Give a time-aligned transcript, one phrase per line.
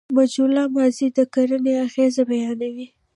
[0.17, 2.87] مجهوله ماضي د کړني اغېز بیانوي.